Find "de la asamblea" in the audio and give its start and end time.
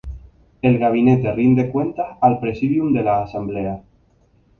2.91-3.83